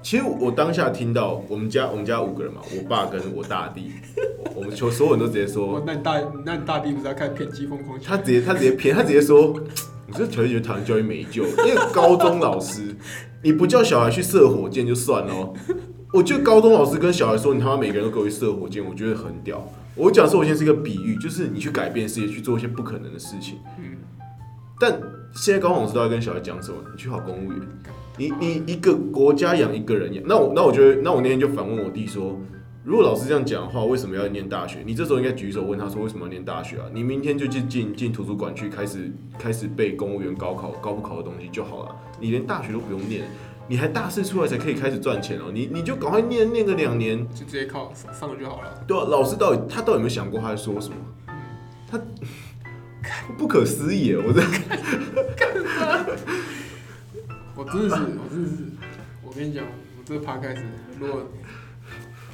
[0.03, 3.93] 其实我当下听到，我们家我们家五个人嘛，我爸跟我大弟，
[4.57, 7.97] 我们就所有人都直接说，我那你大那你大弟不是要看偏激疯狂？
[8.01, 9.53] 他直接他直接偏，他直接说，
[10.09, 12.97] 我这条觉得台湾教育没救，因为高中老师
[13.45, 15.55] 你不叫小孩去射火箭就算了哦，
[16.13, 19.65] 我觉得高中老师跟小孩说你他妈每个人都给我去射火箭，我觉得很屌。
[19.95, 23.59] 我讲射火箭是一个比喻，就是你去改变世界，去做一些不可能的事情。
[23.79, 23.97] 嗯，
[24.81, 24.99] 但
[25.35, 26.79] 现在高中老师都在跟小孩讲什么？
[26.91, 27.61] 你去考公务员，
[28.17, 32.41] 你你一个国家养一个人养，那我那我觉得，那我那天就反问我弟说，
[32.85, 34.79] 如果老师这样讲的话，为什么要念大学？
[34.87, 36.87] 你这时候应该举手问他说，为什么要念大学啊？
[36.93, 43.25] 你明天就进进进图书馆去开始开始背公务员高考高不考的东西就好了，你连大学都不用念。
[43.73, 48.85] 你还大四出来才可以开始赚钱哦，你你就赶快念念个两年，就直接靠上就好了。
[48.87, 50.97] 对啊，老师到底他到底有没有想过他在说什么？
[51.91, 51.99] 他
[53.39, 54.17] 不可思议耶！
[54.19, 54.51] 我真的
[57.57, 58.57] 我真的是，我真的是，
[59.25, 60.63] 我跟你讲，我这个 podcast
[61.01, 61.23] 如果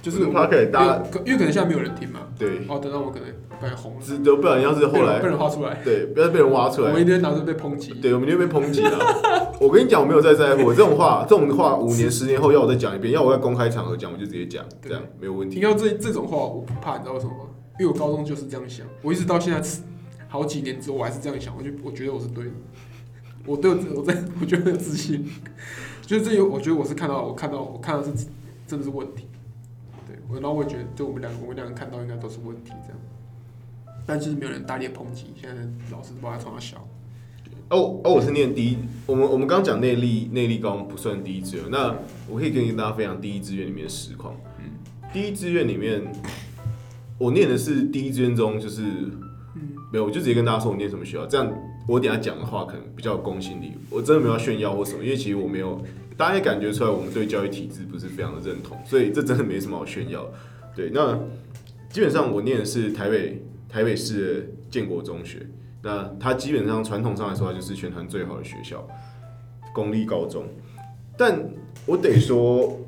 [0.02, 7.92] 就是这个 podcast 大因为可能现在没有人听嘛，对，哦，等到我可能不然红了，值得，不然要是后来被人画出来，对，不要被人挖出来我们一，定会拿着被抨击。
[7.94, 9.52] 对，我们就被抨击了。
[9.60, 15.58] 我跟你讲，我没有在在乎，这种话，这种话五年、十年后要我再讲一遍，要我在公开场合讲，我就直接讲，这样没有问题。
[15.58, 17.44] 听到这这种话，我不怕，你知道为什么吗？
[17.80, 19.68] 因为我高中就是这样想，我一直到现在
[20.28, 22.50] 好几年之后，我还是这样想，我就我觉得我是对的，
[23.46, 25.28] 我对我我在我觉得很有自信，
[26.02, 28.10] 就是这有，我觉得我是看到我看到我看到是
[28.66, 29.26] 真的是问题，
[30.06, 32.98] 对，我然后我也觉得，就我们两个我们两个看到应该都是问题这样，
[34.08, 36.78] 但就是没有人大力的抨击，现在老师都不知道他从哪小，
[37.68, 41.94] 哦哦，我是念第一，我们我们刚讲内力内力高不算第一志愿，那
[42.26, 44.34] 我可以跟大家分享第一志愿里面的实况。
[44.60, 44.64] 嗯
[45.12, 46.02] 第一志愿里面，
[47.18, 51.46] 我念的是第一志愿中就是嗯没有，我就直接跟大家说我念什么学校，这样
[51.86, 53.74] 我等下讲的话可能比较有公信力。
[53.90, 55.82] 我真的没有炫耀或什么，因为其实我没有，
[56.16, 60.26] 大家也感觉出来我们对教育体制不是非常的认同，所以这真的没什么好炫耀。
[60.74, 61.14] 对，那
[61.90, 65.46] 基本上我念的是台北台北市的建国中学，
[65.82, 68.86] 那它基本上传统上来说，它就是全台最好的学校，
[69.74, 70.44] 公立高中。
[71.16, 71.38] 但
[71.86, 72.78] 我得说，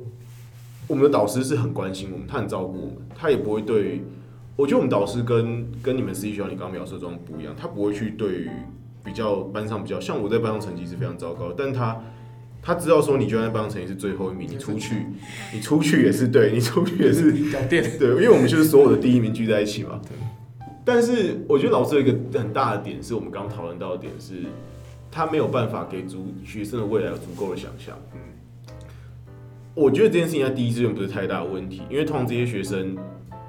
[0.87, 4.03] 我们的导师是很关心我们，他很照顾我们，他也不会对。
[4.57, 8.51] 我觉得我们导师跟跟你们私立学校你刚刚描述的状况不一样，他不会去对于
[9.03, 11.99] 比较班上比较像我在班上成绩是非常糟糕，但他
[12.61, 15.07] 他知道说你就算在班上成绩是最后一名，你出去
[15.55, 17.33] 你出去也是对你出去也是
[17.69, 19.99] 对，因为我们就是所有的第一名聚在一起嘛。
[20.85, 24.45] 但是我觉得老师有一个很大的点，是我们刚刚讨论到的点是，
[25.11, 27.97] 他没有办法给足学生的未来有足够的想象。
[28.15, 28.21] 嗯
[29.73, 32.97] 我觉得这件事情在第一志愿不是太大的问题，因为通常这些学生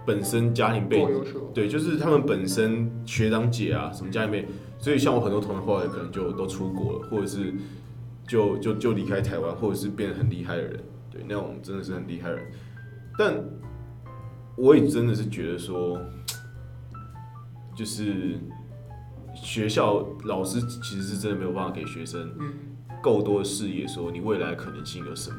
[0.05, 1.07] 本身家庭背景，
[1.51, 7.51] 对，就是他们本身学长姐啊，什么家里面，所以像我很多同学后来可能就都出国了，或者是
[8.27, 10.79] 就就就离开台湾，或者是变得很厉害的人，
[11.11, 12.45] 对，那种真的是很厉害的人。
[13.17, 13.43] 但
[14.55, 15.99] 我也真的是觉得说，
[17.75, 18.39] 就是
[19.33, 22.53] 学校老师其实是真的没有办法给学生嗯
[23.01, 25.37] 够多的视野，说你未来的可能性有什么。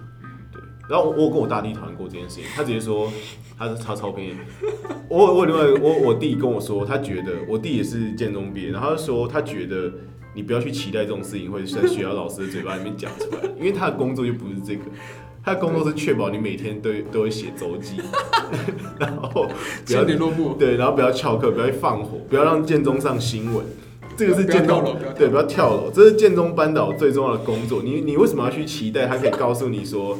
[0.51, 3.11] 对，然后我我跟我大弟讨论过这件事情，他直接说
[3.57, 4.37] 他是他超偏。
[5.09, 9.93] 我我另外我我弟跟我说，他觉得我弟也是建中毕业，然后他就说他觉得
[10.35, 14.85] 你不要去期待这种事情会在学校老师的嘴巴里面讲出来，因为他的工作就不是这个。
[15.45, 17.97] 他的工作是确保你每天都都会写周记，
[18.99, 19.49] 然后
[19.85, 23.65] 不要签联络簿，对，然后不要翘课，不要放火，不要让建中上新闻。
[24.15, 27.83] 这个是建中对，不要跳楼，这是建中班导最重要的工作。
[27.83, 30.19] 你你为什么要去期待他可以告诉你说，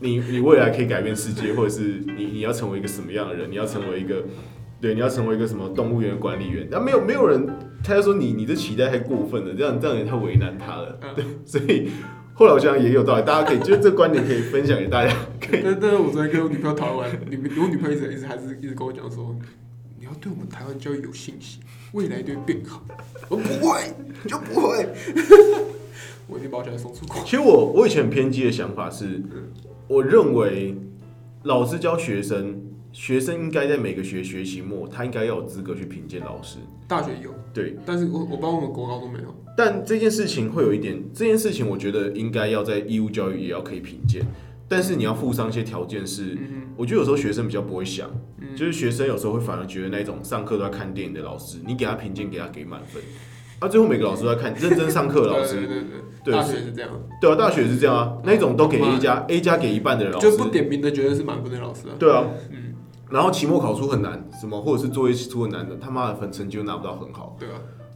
[0.00, 3.50] 你你未来可以改变世界，或者是你你要成为一个什么样的人？
[3.50, 4.24] 你要成为一个
[4.80, 6.66] 对，你要成为一个什么动物园管理员？
[6.70, 7.46] 那没有没有人，
[7.84, 10.98] 他就说你你这期待太过分了，这样这样也太为难他了。
[11.02, 11.90] 嗯 对，所以
[12.34, 15.14] 后来我想也有道理，大家可以就是这观点可以分享给大家。
[15.40, 19.36] 可以但但是我昨天跟我女朋友讨论完，女我女朋友一直一直还是一直跟我讲说，
[19.98, 21.60] 你要对我们台湾教育有信心，
[21.92, 22.82] 未来一定会变好。
[23.28, 23.94] 我不会，
[24.26, 24.88] 就不会。
[26.26, 27.22] 我已经把我小孩送出国。
[27.24, 29.20] 其实我我以前很偏激的想法是，
[29.86, 30.74] 我认为
[31.42, 36.58] 老师教学生，学生应该在每个学学期末，他应该要有资格去评鉴老师。
[36.88, 39.34] 大学有，对，但是我我不知道我们国高都没有。
[39.56, 44.24] 但这件事情会有一点，这件事情我觉得应该要在义务教育也要可以评鉴，
[44.68, 48.08] 但是你要附上一些条件是，嗯我觉得有时候学生比较不会想，
[48.40, 48.56] 嗯。
[48.56, 53.02] 就是学生有时候会反而觉得那种上课都在看电影的老师，你给他评鉴，给他给满分，
[53.58, 55.84] 啊，最后每个老师都在看认真上课的老对师，对对
[56.24, 60.30] 对，大学是这样，对啊，大学也是这样啊，那种都给 A 加，A 加给一半的人老师。
[60.30, 61.94] 就，不点名的觉得是满分的老师啊。
[61.98, 62.74] 对啊，嗯，
[63.10, 67.54] 然后期末考出很难，什么或者是作业出很难的，他妈的分成绩又拿不到很好，对啊，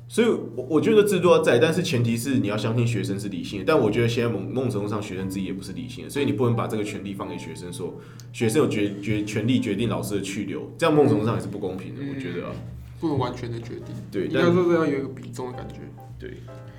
[0.08, 3.64] 所以我我觉得制度要在，但是前提是你要相信学生是理性的。
[3.66, 7.94] 但我觉得现在某某种程度上，学生自己也不是理性的，所以你不能把这个权利放给学生说，
[8.32, 12.52] 学生有决决权利决定老师的去留，这样某种程度上也是不公平的，嗯我觉得啊，
[13.00, 15.80] 不能完全的决定，对，但应该说是要有一个比重的感觉。
[16.18, 16.30] 对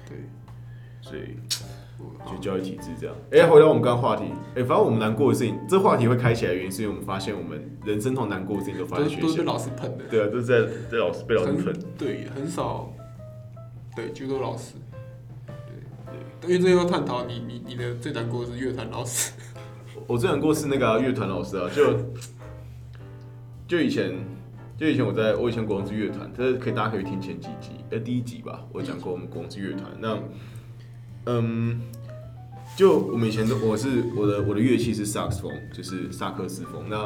[0.08, 0.18] 对，
[1.02, 1.22] 所以
[2.00, 3.16] 我就教育体制这样。
[3.32, 4.24] 哎、回到我们刚刚话题，
[4.56, 11.76] 哎、反正我们难过的事情，这话题会开起来的原因是因为我们发现我们人生中难过的事情都发生学校都都是被，老师喷的，对啊，都是在在老师被老师喷。
[11.98, 12.92] 对，很少，
[13.98, 14.76] 对，就都老师，
[16.40, 19.34] 对，因为这要探讨你你你的最难过的是乐团老师，
[20.06, 21.98] 我最难过是那个啊乐、团老师啊，就
[23.68, 24.14] 就以前
[24.78, 29.90] 就以前我在我以前国中是乐团，这可以大家可以听前几集，呃第一集吧，我讲过我们国中是乐团。
[30.00, 30.20] 那
[31.26, 31.82] 嗯，
[32.78, 36.84] 就我们以前都我是我的我的乐器是萨克斯风，就是萨克斯风。
[36.88, 37.06] 那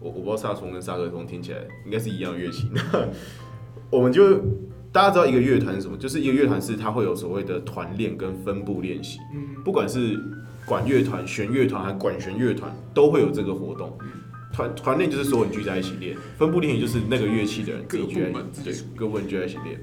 [0.00, 2.70] 我我不知道萨克斯风跟萨克斯风听起来应该是一样的乐器。
[2.72, 2.82] 那
[3.90, 4.40] 我们就
[4.92, 5.96] 大家知道一个乐团是什么？
[5.96, 9.18] 就是一个乐团是它会有所谓的团练跟分部练习。
[9.34, 10.18] 嗯，不管是
[10.64, 13.96] 管乐团、弦乐团还是管弦乐团，都会有这个活动。
[14.52, 19.78] 团团练就是所有人聚在一起练，分部练习就是那个乐器的人自己聚在各部门对各部门聚在一起练。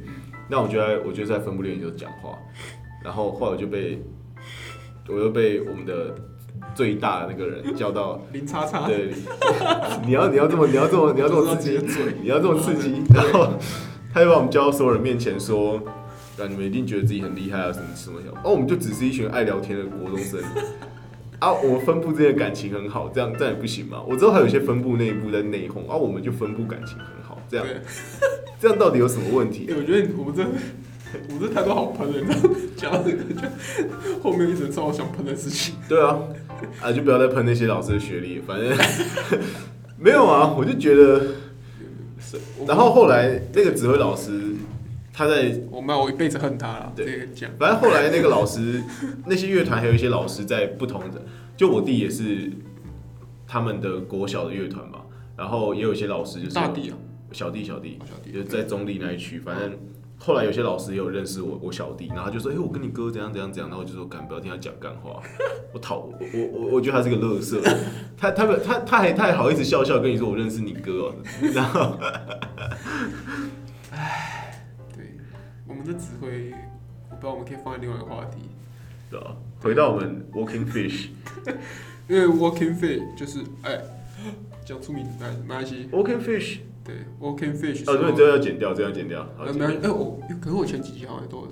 [0.50, 2.38] 那我觉得我觉得在分部练习就是讲话，
[3.04, 4.02] 然后后来我就被
[5.08, 6.16] 我又被我们的
[6.74, 9.12] 最大的那个人叫到， 零叉叉，对，
[10.06, 11.80] 你要你要这么你要这么你要这么刺激
[12.22, 13.54] 你要这么刺激， 然后
[14.16, 15.80] 他就把我们叫到所有人面前说。
[16.38, 16.44] 啊！
[16.50, 18.30] 你们一定觉得自己很厉害啊，什么什么的。
[18.44, 20.38] 哦，我们就只是一群爱聊天的国中生。
[21.40, 24.04] 啊，我们分部之间的感情很好，这样这样也不行吗？
[24.06, 27.80] 我知道还有一些分部内部在内讧，啊，我们就分部感情很好，这样对，
[28.60, 29.76] 这样到底有什么问题哎、？
[29.78, 30.44] 我觉得我们这
[31.30, 32.56] 我们这太多好喷了，你知道吗？
[32.76, 36.20] 讲到这个就后面一直超想喷的事情，对啊，
[36.82, 38.78] 啊，就不要再喷那些老师的学历，反正
[39.98, 41.22] 没有啊，我就觉得。
[42.60, 44.56] 我然后后来那个指挥老师，
[45.14, 48.84] 他在我们我一辈子恨他了，对这个讲，反正后来那个老师，
[49.26, 51.22] 那些乐团还有一些老师在不同的，
[51.56, 52.52] 就我弟也是
[53.48, 55.02] 他们的国小的乐团嘛，
[55.38, 56.98] 然后也有一些老师就是大弟啊，
[57.32, 59.78] 小弟小弟哦，小弟就在中立那一区，反正
[60.18, 65.22] 后来有些老师也有认识我我小弟，然后他就说，哎、我跟你哥怎样怎样怎样，然后我就说，敢不要听他讲干话，
[65.74, 67.62] 我讨我我我我觉得他是个乐色，
[68.18, 71.16] 他他们他他还他还好意思笑笑跟你说我认识你哥、哦，
[71.54, 71.98] 然后
[74.96, 75.18] 对，
[75.68, 76.52] 我们的指挥，
[77.10, 78.40] 我不知道我们可以放在另外一个话题，
[79.10, 79.20] 对。
[79.20, 79.36] 吧？
[79.62, 81.08] 回到我们 Walking Fish。
[82.08, 83.82] 因为 Walking Fish 就是哎，
[84.64, 89.24] 讲出名字没没关系，Walking Fish，对 Walking Fish，哦，对，说这要剪掉，这要剪掉。
[89.36, 91.48] 好呃，没关系，哎、我可是我前几集好像都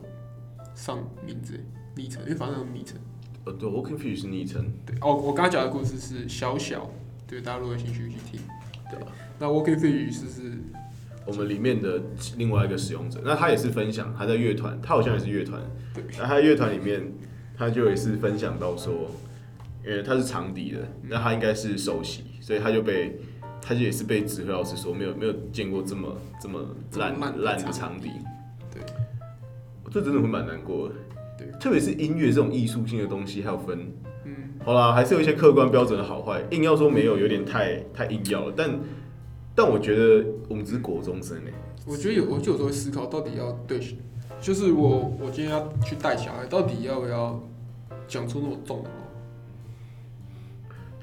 [0.76, 1.60] 上名字
[1.96, 2.98] 昵称，因为反正有昵称。
[3.46, 6.89] 呃，对，Walking Fish 是昵称，对，哦，我刚刚讲的故事是小小，
[7.28, 8.39] 对，大家如果有兴趣去听。
[8.91, 9.08] 对吧？
[9.39, 10.52] 那 Walking Fish 是是
[11.26, 12.00] 我们里面的
[12.38, 15.60] 另外一个使用者，那他也是分享，他在乐团，他好像也是乐团，
[15.96, 17.12] 对那他在乐团里面，
[17.58, 19.10] 他就也是分享到说，
[19.84, 23.19] 因为他是长笛的，那他应该是首席，所以他就被，
[23.65, 26.60] 他就也是被指挥老师说没有没有见过这么这么
[26.97, 28.10] 烂烂的烂的长长笛，
[28.69, 28.82] 对，
[29.89, 30.95] 这真的会蛮难过的，
[31.38, 33.80] 对，特别是音乐这种艺术性的东西，还有分。
[34.26, 34.34] 嗯，
[34.65, 38.54] 好啦，还是有一些客观标准的好坏，硬要说没有，有点太太硬要了。
[38.56, 38.69] 但
[39.56, 41.54] 但我觉得我们只是国中生哎，
[41.86, 43.80] 我觉得有，我就有时候会思考，到底要对，
[44.41, 47.41] 就是我我今天要去带小孩，到底要不要
[48.08, 48.95] 讲出那么重的话？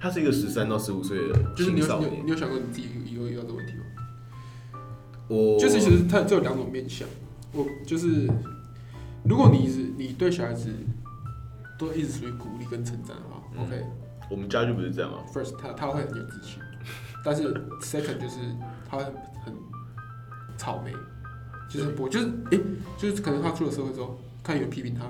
[0.01, 2.27] 他是一个十三到十五岁的就是你有你有年。
[2.27, 3.85] 你有想过你自己以后遇到这个问题吗？
[5.29, 7.07] 我就是其实他这有两种面向，
[7.53, 8.29] 我就是
[9.25, 10.71] 如果你是你对小孩子
[11.79, 13.85] 都一直属于鼓励跟称赞的话、嗯 o k
[14.31, 15.23] 我们家就不是这样啊。
[15.35, 16.61] first 他他会很有自信，
[17.25, 18.39] 但是 second 就是
[18.89, 19.13] 他会很
[19.45, 19.55] 很
[20.57, 20.93] 草莓，
[21.69, 22.61] 就是我就是诶、
[22.97, 25.07] 就是可能他出了社会之后，看有人批评他，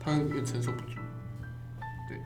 [0.00, 0.98] 他有点承受不住。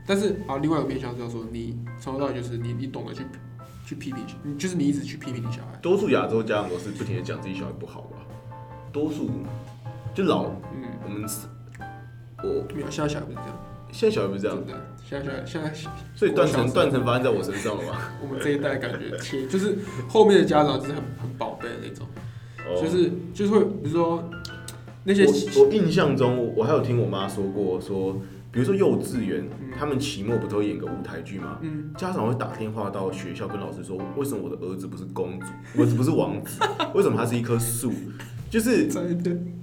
[0.09, 3.21] 对，但是啊，另外一个面向就是说，你从头到尾就是你你懂得去
[3.85, 8.17] 去批评，你就是你一直去批评你小孩，多数亚洲家长都是不停的讲自己小孩不好吧？
[8.91, 9.29] 多数
[10.15, 11.29] 就老嗯，我们
[12.41, 13.59] 我没有，现在小孩不是这样，
[13.91, 17.99] 现在小孩不是这样，真的，现在小孩现在所以断层断层发生在我身上了吗？
[18.21, 22.07] 我们这一代感觉切，就是后面的家长就是很很宝贝的那种，
[22.67, 22.81] 哦。
[22.81, 24.23] 就是就是会比如说
[25.03, 28.19] 那些我我印象中，我还有听我妈说过，说
[28.51, 31.57] 比如说幼稚园，嗯他们期末不都会演个舞台剧吗？
[31.61, 35.45] 嗯，家长会打电话到学校跟老师说，为什么我的儿子不是公主，
[35.77, 36.59] 我儿子不是王子，
[36.93, 37.91] 为什么他是一棵树？
[38.49, 38.89] 就是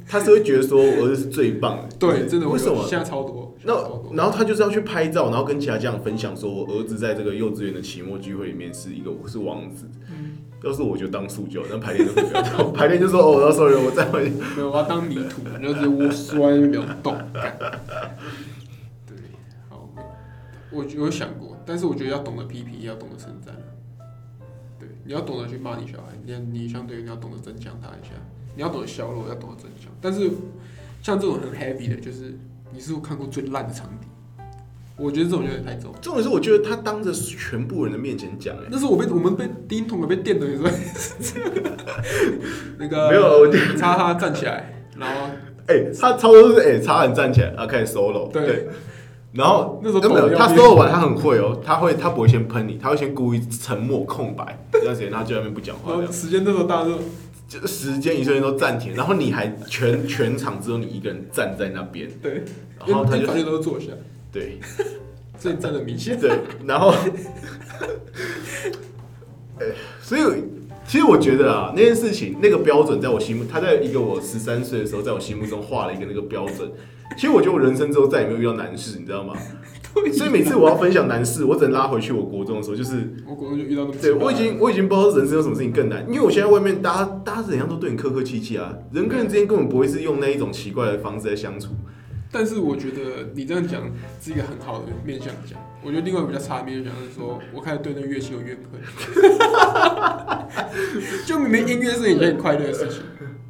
[0.08, 2.86] 他是会觉得说我儿子是最棒的，对，真的为什么？
[2.88, 3.74] 现在超多，那
[4.14, 9.86] 然后他就是要去拍照，然后跟其他家长分享说，我儿子在这个幼稚园的期末聚会里面是一个是王子。
[10.08, 10.14] 嗯
[10.64, 14.32] 要是我就当塑胶，那排练就不要到， 排练就说哦，我要 sorry，我再回。
[14.56, 17.14] 没有，我要当泥土，你就直接窝摔不要动。
[20.76, 23.54] 我我有想过，但是我觉得要懂得批评，也要懂得称赞。
[24.78, 28.12] 对，你要懂得去骂你小孩，你你相对于你要懂得增强他一下，
[28.54, 29.90] 你要懂得削弱，要懂得增强。
[30.00, 30.30] 但是
[31.02, 32.38] 像这种很 heavy 的，就是
[32.72, 34.06] 你是我看过最烂的场底，
[34.96, 35.92] 我觉得这种有点太重。
[36.02, 40.68] 重点是，我觉得他当着全部人的面前讲，哎，那是我被我们被第一桶的被电的时候，
[42.78, 45.30] 那个没有我叉叉站起来，然后
[45.68, 48.68] 哎、 他超多是哎，插、很站起来，然后开始 solo，对
[49.36, 56.92] 然后那时候没有，他抖得要命 solo 完他很会哦，他会他不会先喷你，他会先故意沉默空白，这段时间他就在那边不讲话，时间那时候大家都
[57.46, 62.42] 就时间一瞬间都暂停，然后你还全全场只有你一个人站在那边，对，
[62.86, 63.88] 然后他就因为反正都坐下，
[64.32, 64.58] 对
[65.38, 66.18] 所以站的明显。
[66.18, 66.30] 对，
[66.64, 66.94] 然后，
[69.60, 69.66] 哎，
[70.00, 70.22] 所以
[70.86, 76.72] 其实我觉得啊，那件事情那个标准在我心目，他在一个我十三岁的时候，在我心目中画了一个那个标准。
[77.16, 79.34] 其实我觉得我人生之后再也没有遇到难事，你知道吗？
[80.12, 91.68] 所以每次我要分享难事，我只能拉回去我国中的时候，就是我国中就遇到那么对我已经我已经不知道人生有什么事情更难，因为我现在外面大家大家怎样都对你客客气气啊，人跟人之间根本不会是用那一种奇怪的方式在相处。
[92.30, 93.80] 但是我觉得你这样讲
[94.20, 95.58] 是一个很好的面向讲。
[95.82, 98.78] 我觉得另外比较差的面向讲是说，我开始对那个乐器有怨恨。
[101.24, 103.00] 就明明音乐是一件很快乐的事情，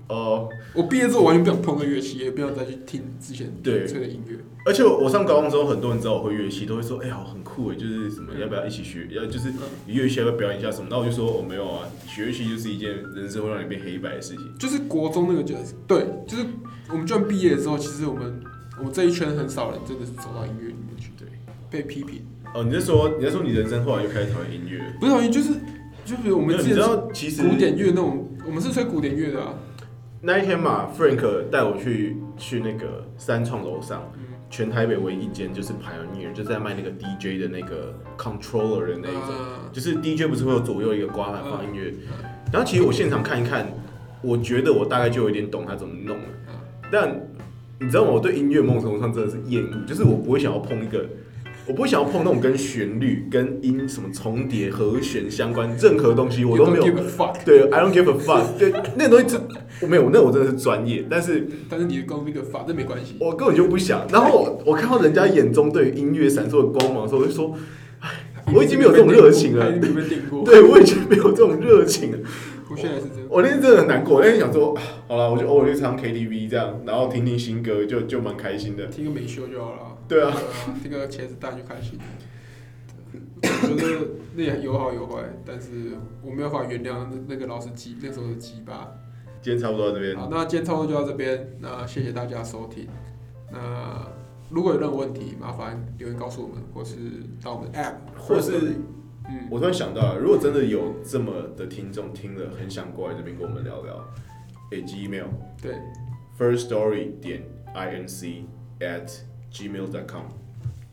[0.08, 4.36] 哦、我毕业之后完全不想碰那乐器，也不想再去听之前对吹的音乐。
[4.64, 9.06] 而且我我上高中之后，很多人知道我会乐器，都会说：“哎呀，很酷哎，就是什么要不要一起学？
[9.10, 9.52] 要就是
[9.86, 14.58] 你乐器要不要表演一下什么？”那我就说：“我、没有啊，学乐器就是一件人生会让你变黑白的事情。
[14.58, 16.44] 就是国中那个角色对，就是
[16.90, 18.40] 我们就算毕业之后，其实我们
[18.78, 21.28] 我们这一圈很少人真的是走到音乐里面去，对，
[21.70, 22.22] 被批评。”
[22.54, 24.80] 哦，你是说你在说你人生后来就开始讨厌音乐？
[25.00, 25.50] 不是讨厌，就是
[26.04, 29.54] 就是我，们之前古典乐那种，我们是吹古典乐的啊。
[30.20, 39.30] 那一天嘛，Frank 带我去去那个三创楼上，嗯全台北唯一一间就是 Pioneer，就在卖那个 DJ 的那个 controller 的那一种。
[39.30, 43.66] 嗯就是 DJ 不是会有左右一个刮板放音乐嗯，然后其实我现场看一看，
[44.22, 46.54] 我觉得我大概就有点懂他怎么弄了嗯。
[46.90, 47.20] 但
[47.78, 48.10] 你知道吗？
[48.12, 51.04] 我对音乐某种程度上真的是厌恶，就是我不会想要碰一个，
[51.68, 56.84] 我不会想要碰那种跟旋律、跟音什么重叠、和弦相关任何东西，我都没有。
[57.44, 58.44] 对，I don't give a fuck。
[58.56, 59.40] 对，那个东西真
[59.80, 63.16] 我没有，那我真的是专业，但是但是你跟 give a fuck 这没关系。
[63.20, 64.06] 我根本就不想。
[64.12, 67.52] 然后我我看到人家眼中对于音乐闪烁的光芒的时候，我就说，
[67.98, 68.10] 哎，
[68.54, 69.72] 我已经没有这种热情了。
[70.44, 72.18] 对，我已经没有这种热情了。
[72.76, 73.26] 我现在是这样。
[73.30, 78.86] 我那天真的很难过，我那天想说，啊好了，我就偶尔去唱 KTV 这样，然后听听新歌，就就蛮开心的。
[78.88, 79.96] 听个美秀就好了。
[80.06, 80.36] 对啊，
[80.82, 82.04] 听个茄子蛋就开心了。
[83.42, 88.92] 我觉得那也有好有坏，但是我没有办法原谅那那个老师鸡那时候的鸡巴。
[89.42, 92.88] 今天差不多到这边，好，那今天差不多就到这边，那谢谢大家收听。
[93.52, 94.06] 那
[94.50, 96.96] 如果有任何问题，麻烦留言告诉我们，或是
[97.42, 98.74] 到我们的 App，或是
[99.28, 104.04] 嗯，我突然想到了，如果真的有这么的听众听了，很想过来这边跟我们聊聊，
[104.72, 105.26] 诶、寄 email
[105.60, 105.74] 对
[106.38, 107.42] ，first story 点
[107.74, 108.44] i n c
[108.80, 109.10] at
[109.52, 110.22] gmail dot com。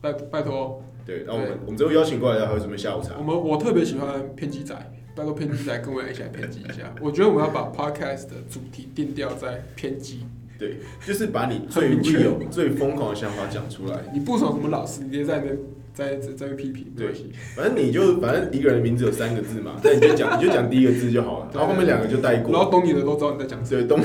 [0.00, 3.22] 拜拜托，对，那我们我们之后邀请过来的还会准备下午茶我。
[3.22, 4.74] 们我特别喜欢偏激仔，
[5.16, 6.94] 拜托偏激仔跟我一起来偏激一下。
[7.00, 10.26] 我觉得我们要把 Podcast 的主题定调在偏激，
[10.58, 10.76] 对，
[11.06, 13.98] 就是把你最很明确 real、最疯狂的想法讲出来。
[14.12, 15.50] 你不爽什么老师，你直接在那
[15.96, 17.12] 边在在在批评，对
[17.54, 22.70] 反正你就反正一个人的名字有三个字嘛， 那你就讲你就讲第一个字就好了，然后后面两个就带过然后。
[22.70, 23.82] 懂你的都知道你在讲什么。
[23.82, 24.00] 对，东，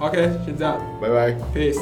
[0.00, 1.36] OK，先这样拜拜。
[1.54, 1.80] ，peace。